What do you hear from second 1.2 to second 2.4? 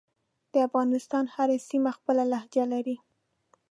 هره سیمه خپله